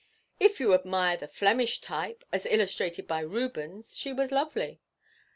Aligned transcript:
'If 0.39 0.59
you 0.59 0.73
admire 0.73 1.15
the 1.15 1.27
Flemish 1.27 1.79
type, 1.79 2.23
as 2.33 2.47
illustrated 2.47 3.05
by 3.05 3.19
Rubens, 3.19 3.95
she 3.95 4.11
was 4.11 4.31
lovely. 4.31 4.81